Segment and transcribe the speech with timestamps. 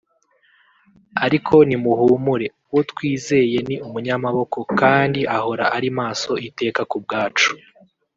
[1.25, 7.51] ariko nimuhumure uwo twizeye ni umunyamaboko kandi ahora ari maso iteka kubwacu